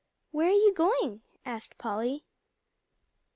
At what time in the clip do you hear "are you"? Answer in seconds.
0.47-0.73